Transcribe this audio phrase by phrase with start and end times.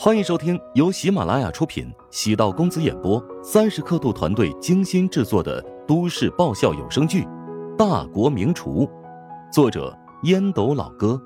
[0.00, 7.24] 欢迎收听由喜马拉雅出品、喜道公子演播、三十刻度团队精心制作的都市爆笑有声剧
[7.76, 8.86] 《大国名厨》，
[9.52, 11.20] 作者烟斗老哥，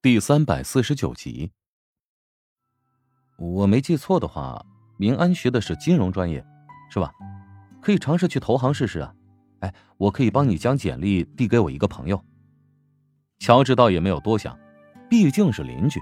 [0.00, 1.52] 第三百四十九集。
[3.36, 4.64] 我没记错的话，
[4.96, 6.42] 明安学的是金融专业，
[6.90, 7.12] 是吧？
[7.82, 9.12] 可以尝试去投行试试啊。
[9.60, 12.18] 哎，我可以帮你将简历递给我一个朋友。
[13.38, 14.58] 乔治倒也没有多想。
[15.14, 16.00] 毕竟是邻居，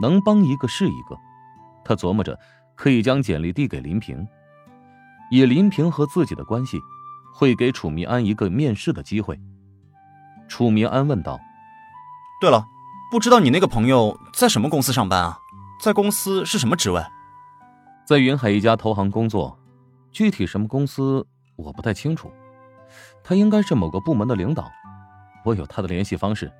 [0.00, 1.14] 能帮一个是一个。
[1.84, 2.40] 他琢磨着，
[2.74, 4.26] 可以将简历递给林平，
[5.30, 6.80] 以林平和自己的关系，
[7.34, 9.38] 会给楚明安一个面试的机会。
[10.48, 11.38] 楚明安问道
[12.40, 12.64] ：“对了，
[13.10, 15.38] 不知道你那个朋友在什么公司上班啊？
[15.78, 17.04] 在公司是什么职位？
[18.06, 19.58] 在云海一家投行工作，
[20.10, 21.26] 具体什么公司
[21.56, 22.32] 我不太清楚。
[23.22, 24.72] 他应该是某个部门的领导，
[25.44, 26.50] 我有他的联系方式。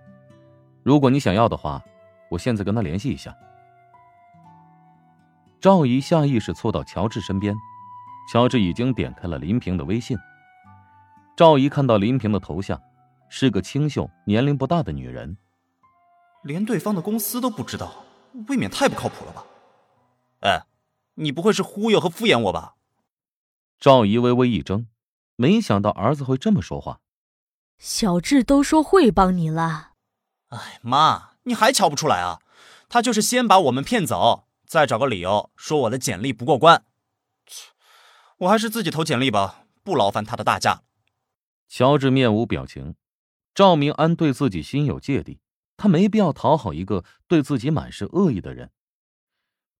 [0.83, 1.83] 如果你想要的话。”
[2.35, 3.35] 我现在跟他联系一下。
[5.61, 7.55] 赵姨下意识凑到乔治身边，
[8.31, 10.19] 乔治已经点开了林平的微信。
[11.37, 12.81] 赵姨看到林平的头像，
[13.29, 15.37] 是个清秀、年龄不大的女人。
[16.43, 18.05] 连对方的公司都不知道，
[18.49, 19.45] 未免太不靠谱了吧？
[20.41, 20.67] 哎，
[21.15, 22.75] 你不会是忽悠和敷衍我吧？
[23.79, 24.87] 赵姨微微一怔，
[25.37, 27.01] 没想到儿子会这么说话。
[27.79, 29.93] 小智都说会帮你了。
[30.49, 31.34] 哎妈！
[31.45, 32.41] 你还瞧不出来啊？
[32.89, 36.85] 他就是先把我们骗走，再找个理由说我的简历不过关。
[38.39, 40.83] 我还是自己投简历吧，不劳烦他的大驾。
[41.67, 42.95] 乔治面无表情。
[43.55, 45.41] 赵明安对自己心有芥蒂，
[45.77, 48.73] 他没必要讨好一个对自己满是恶意的人。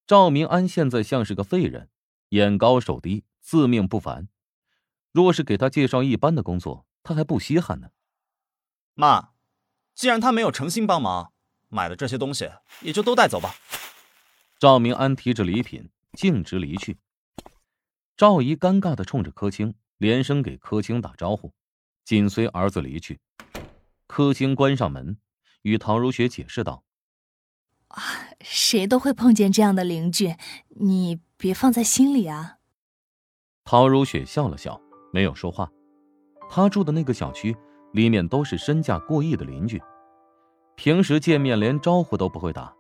[0.07, 1.91] 赵明安现在像是个废人，
[2.31, 4.29] 眼高手低，自命不凡。
[5.13, 7.91] 若是给他介绍一般的工作，他还不稀罕呢。
[8.95, 9.31] 妈，
[9.95, 11.34] 既然他没有诚心帮忙。
[11.75, 12.49] 买的这些东西
[12.83, 13.53] 也就都带走吧。
[14.61, 16.99] 赵明安提着礼品径直离去。
[18.17, 21.53] 赵姨尴尬的冲着柯青连声给柯青打招呼，
[22.05, 23.19] 紧随儿子离去。
[24.07, 25.19] 柯青关上门，
[25.63, 26.85] 与陶如雪解释道
[27.89, 28.03] ：“啊，
[28.41, 30.37] 谁都会碰见这样的邻居，
[30.69, 32.59] 你别放在心里啊。”
[33.65, 34.81] 陶如雪笑了笑，
[35.13, 35.69] 没有说话。
[36.49, 37.57] 她住的那个小区
[37.93, 39.83] 里面都是身价过亿的邻居。
[40.77, 42.73] 平时见面连招呼都不会打，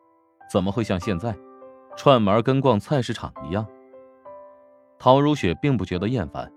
[0.50, 1.36] 怎么会像现在，
[1.96, 3.66] 串门跟逛菜市场一样？
[4.98, 6.50] 陶如雪并不觉得厌烦，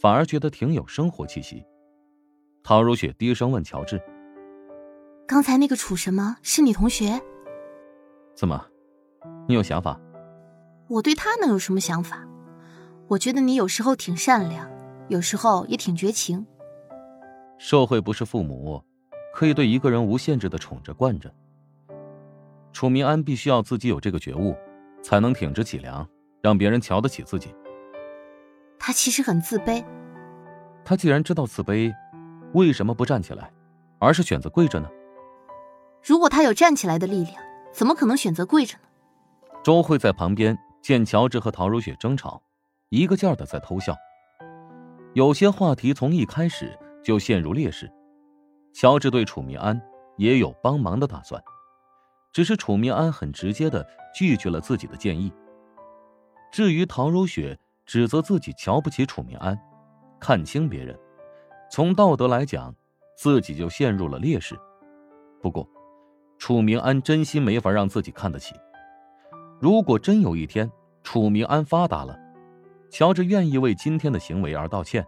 [0.00, 1.64] 反而觉得挺有生活气息。
[2.62, 4.00] 陶如雪低声问乔治
[5.26, 7.20] ：“刚才那个楚什么是你同学？
[8.34, 8.64] 怎么，
[9.46, 10.00] 你有想法？
[10.88, 12.26] 我对他能有什么想法？
[13.08, 14.70] 我觉得你有时候挺善良，
[15.08, 16.46] 有时候也挺绝情。
[17.58, 18.82] 社会不是父母。”
[19.32, 21.32] 可以对一个人无限制的宠着惯着。
[22.72, 24.56] 楚明安必须要自己有这个觉悟，
[25.02, 26.06] 才能挺直脊梁，
[26.42, 27.54] 让别人瞧得起自己。
[28.78, 29.84] 他其实很自卑。
[30.84, 31.92] 他既然知道自卑，
[32.54, 33.50] 为什么不站起来，
[33.98, 34.88] 而是选择跪着呢？
[36.02, 37.34] 如果他有站起来的力量，
[37.72, 38.84] 怎么可能选择跪着呢？
[39.62, 42.42] 周慧在旁边见乔治和陶如雪争吵，
[42.88, 43.94] 一个劲儿的在偷笑。
[45.12, 47.90] 有些话题从一开始就陷入劣势。
[48.72, 49.80] 乔治对楚明安
[50.16, 51.42] 也有帮忙的打算，
[52.32, 55.32] 只是楚明安很直接的拒绝了自己的建议。
[56.52, 59.58] 至于陶如雪指责自己瞧不起楚明安，
[60.20, 60.98] 看轻别人，
[61.70, 62.74] 从道德来讲，
[63.16, 64.58] 自己就陷入了劣势。
[65.42, 65.68] 不过，
[66.38, 68.54] 楚明安真心没法让自己看得起。
[69.60, 70.70] 如果真有一天
[71.02, 72.18] 楚明安发达了，
[72.90, 75.06] 乔治愿意为今天的行为而道歉。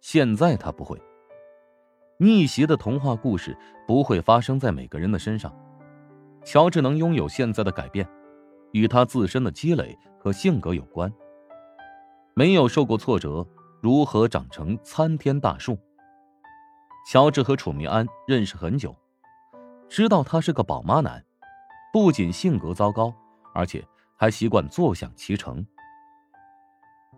[0.00, 1.00] 现在他不会。
[2.18, 3.56] 逆袭的童话故事
[3.86, 5.54] 不会发生在每个人的身上。
[6.44, 8.08] 乔治能拥有现在的改变，
[8.72, 11.12] 与他自身的积累和性格有关。
[12.34, 13.46] 没有受过挫折，
[13.82, 15.78] 如何长成参天大树？
[17.10, 18.96] 乔治和楚明安认识很久，
[19.88, 21.22] 知道他是个宝妈男，
[21.92, 23.14] 不仅性格糟糕，
[23.52, 23.84] 而且
[24.16, 25.64] 还习惯坐享其成。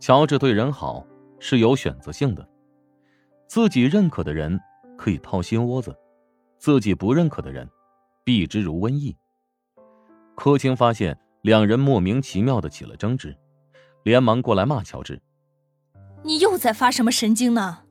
[0.00, 1.06] 乔治对人好
[1.38, 2.48] 是有选择性的，
[3.46, 4.58] 自己认可的人。
[4.98, 5.96] 可以掏心窝子，
[6.58, 7.70] 自己不认可的人，
[8.24, 9.16] 避之如瘟疫。
[10.34, 13.34] 柯青发现两人莫名其妙的起了争执，
[14.02, 15.22] 连忙过来骂乔治
[16.24, 17.84] ：“你又在发什么神经呢？”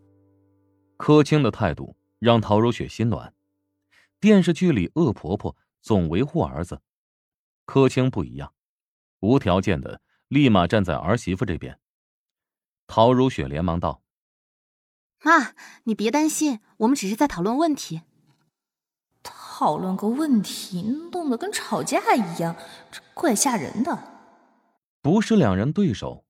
[0.97, 3.33] 柯青的态度让陶如雪心暖。
[4.19, 6.81] 电视剧里恶婆婆总维护儿子，
[7.65, 8.51] 柯青不一样，
[9.21, 11.79] 无条件的立马站在儿媳妇这边。
[12.85, 14.01] 陶如雪连忙道。
[15.23, 15.53] 妈，
[15.83, 18.01] 你别担心，我们只是在讨论问题。
[19.23, 22.55] 讨讨论个问题，弄得跟吵架一样，
[22.91, 24.03] 这怪吓人的。
[25.01, 26.25] 不是两人对手，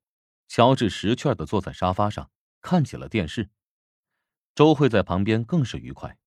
[0.47, 2.29] 乔治识趣的坐在沙发上
[2.61, 3.49] 看起了电视。
[4.55, 6.17] 周慧在旁边更是愉快。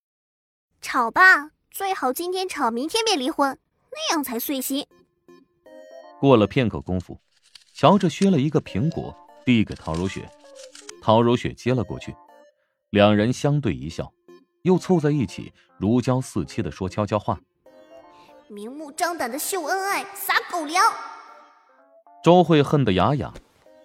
[0.83, 3.59] 吵吧，最好今天吵，明天别离婚，
[3.91, 4.87] 那样才碎心。
[6.21, 7.19] 过了片刻功夫，
[7.73, 9.17] 乔治削了一个苹果
[9.47, 10.31] 递给陶如雪，
[11.01, 12.15] 陶如雪接了过去，
[12.91, 14.13] 两人相对一笑，
[14.63, 17.41] 又凑在一起如胶似漆的说悄悄话，
[18.49, 20.83] 明目张胆的秀恩爱，撒狗粮。
[22.25, 23.33] 周慧恨得牙痒，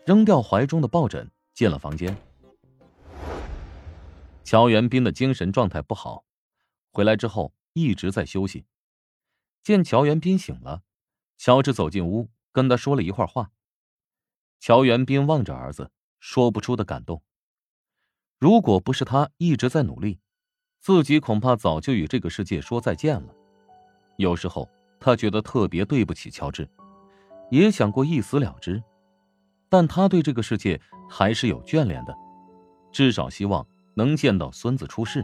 [0.08, 2.18] 扔掉怀中的抱枕，进了房间。
[4.44, 6.26] 乔元斌的精神状态不好，
[6.92, 8.66] 回来之后一直在休息。
[9.62, 10.82] 见乔元斌醒了，
[11.38, 13.52] 乔治走进屋，跟他说了一会儿话。
[14.60, 17.22] 乔元斌望着儿子，说不出的感动。
[18.38, 20.20] 如果不是他一直在努力，
[20.80, 23.34] 自己恐怕早就与这个世界说再见了。
[24.18, 26.68] 有时候他觉得特别对不起乔治。
[27.52, 28.82] 也想过一死了之，
[29.70, 32.14] 但他对这个世界还是有眷恋的，
[32.92, 35.24] 至少希望能见到孙子出世。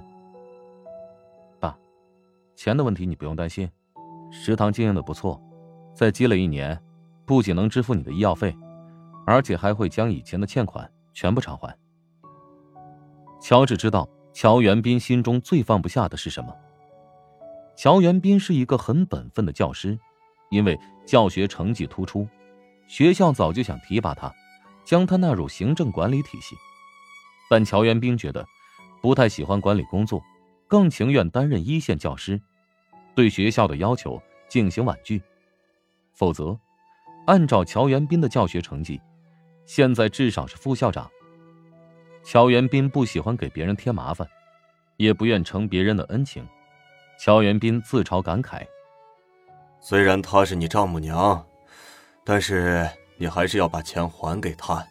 [1.60, 1.75] 爸，
[2.56, 3.69] 钱的问题你不用担心，
[4.31, 5.42] 食堂经营的不错，
[5.96, 6.80] 再积累一年，
[7.25, 8.56] 不仅能支付你的医药费，
[9.25, 11.75] 而且还会将以前的欠款全部偿还。
[13.42, 16.56] 乔治知道乔元斌心中最放不下的是什么。
[17.76, 20.00] 乔元斌是一个很本分的教师。
[20.52, 22.28] 因为教学成绩突出，
[22.86, 24.30] 学校早就想提拔他，
[24.84, 26.58] 将他纳入行政管理体系。
[27.50, 28.46] 但乔元斌觉得
[29.02, 30.22] 不太喜欢管理工作，
[30.68, 32.38] 更情愿担任一线教师，
[33.16, 35.22] 对学校的要求进行婉拒。
[36.12, 36.60] 否则，
[37.28, 39.00] 按照乔元斌的教学成绩，
[39.66, 41.10] 现在至少是副校长。
[42.24, 44.28] 乔元斌不喜欢给别人添麻烦，
[44.98, 46.48] 也不愿承别人的恩情。
[47.20, 48.66] 乔元斌自嘲感慨。
[49.80, 51.46] 虽然她是你丈母娘，
[52.24, 54.86] 但是你还是要把钱还给她。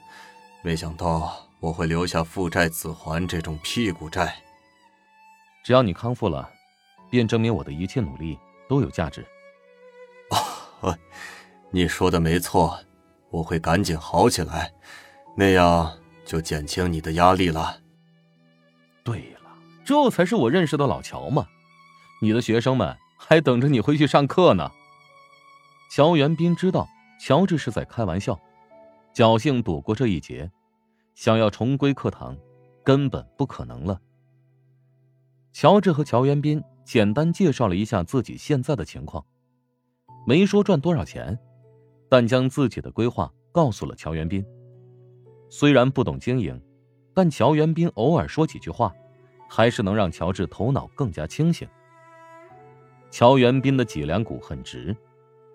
[0.62, 4.34] 没想到我会留下父债子还这种屁股债。
[5.64, 6.50] 只要你康复了，
[7.10, 8.38] 便证明我的一切努力
[8.68, 9.24] 都有价值。
[10.80, 10.96] 啊，
[11.70, 12.78] 你说的没错，
[13.30, 14.72] 我会赶紧好起来，
[15.36, 17.80] 那样就减轻你的压力了。
[19.02, 19.50] 对了，
[19.84, 21.46] 这才是我认识的老乔嘛！
[22.22, 24.70] 你的学生们还等着你回去上课呢。
[25.90, 26.88] 乔元斌知道
[27.18, 28.38] 乔治是在开玩笑，
[29.14, 30.50] 侥幸躲过这一劫，
[31.14, 32.36] 想要重归课堂，
[32.84, 34.00] 根本不可能了。
[35.52, 39.24] 乔治和乔元斌简单介绍了一下自己现在的情况，
[40.26, 41.36] 没说赚多少钱，
[42.08, 44.44] 但将自己的规划告诉了乔元斌。
[45.50, 46.58] 虽然不懂经营，
[47.12, 48.94] 但乔元斌偶尔说几句话，
[49.48, 51.68] 还是能让乔治头脑更加清醒。
[53.10, 54.96] 乔元斌的脊梁骨很直。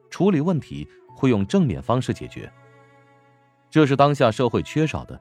[0.09, 2.51] 处理问题会用正面方式解决，
[3.69, 5.19] 这是当下社会缺少的。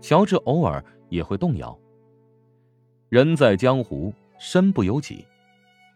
[0.00, 1.78] 乔治偶尔也会动摇。
[3.08, 5.26] 人在江湖，身不由己，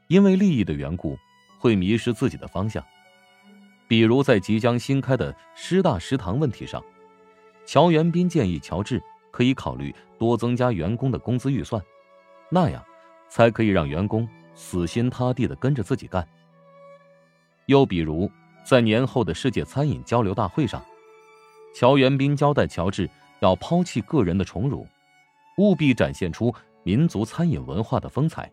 [0.09, 1.17] 因为利益的缘故，
[1.59, 2.85] 会迷失自己的方向。
[3.89, 6.83] 比如在即将新开的师大食堂问题上，
[7.67, 11.83] 乔元斌建议乔治可以考虑多增加员工的工资预算，
[12.49, 12.85] 那样
[13.29, 16.27] 才可以让员工死心塌地的跟着自己干。
[17.67, 18.31] 又比如，
[18.65, 20.85] 在年后的世界餐饮交流大会上，
[21.75, 23.09] 乔元斌交代乔治
[23.41, 24.87] 要抛弃个人的宠辱，
[25.57, 28.53] 务必展现出民族餐饮文化的风采。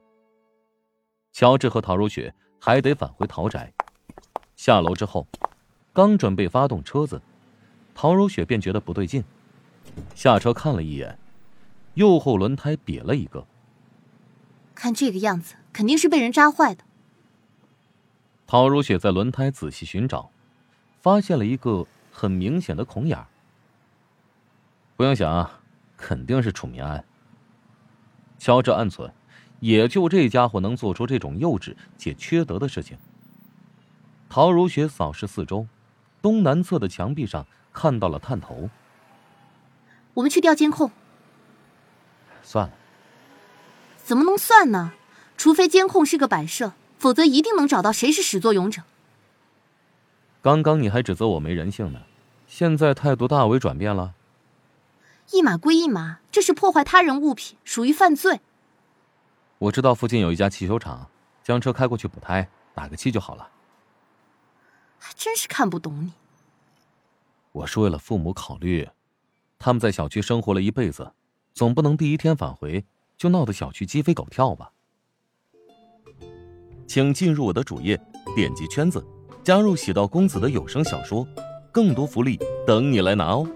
[1.34, 3.72] 乔治和陶如雪还得返回陶宅。
[4.56, 5.28] 下楼之后，
[5.94, 7.22] 刚准备发动车子，
[8.02, 9.24] 陶如雪便觉得不对劲，
[10.16, 11.20] 下车看了一眼，
[11.94, 13.46] 右后轮胎瘪了一个。
[14.74, 16.84] 看这个样子，肯定是被人扎坏的。
[18.48, 20.32] 陶如雪在轮胎仔细寻找，
[21.00, 23.24] 发现了一个很明显的孔眼
[24.96, 25.48] 不用想，
[25.96, 27.06] 肯定是楚明安。
[28.40, 29.14] 乔治暗存，
[29.60, 32.98] 也就这家伙能做出这种幼稚且缺德的事情。
[34.28, 35.68] 陶如雪扫视四周，
[36.20, 38.70] 东南侧的墙壁上看到了探头。
[40.14, 40.92] 我们去调监控。
[42.44, 42.74] 算了。
[44.04, 44.94] 怎么能算呢？
[45.38, 46.74] 除非监控是个摆设。
[47.02, 48.84] 否则一定能找到谁是始作俑者。
[50.44, 52.02] 刚刚你还指责我没人性呢，
[52.48, 54.14] 现在态度大为转变了。
[55.32, 58.42] 一码归一码，这是破坏他人物品，属于犯罪。
[59.58, 61.10] 我知道附近有一家汽修厂，
[61.44, 63.50] 将车开过去补胎，打个气就好了。
[65.00, 66.14] 还真是看不懂你。
[67.52, 68.88] 我是为了父母考虑，
[69.60, 71.12] 他们在小区生活了一辈子，
[71.54, 72.86] 总不能第一天返回
[73.18, 74.72] 就闹得小区鸡飞狗跳吧。
[76.88, 78.00] 请进入我的主页，
[78.36, 79.06] 点击圈子，
[79.44, 81.28] 加入喜道公子的有声小说，
[81.72, 83.48] 更多福利等你来拿哦。